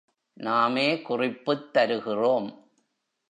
[0.33, 2.65] நாமே குறிப்புத் தருகிறோம்.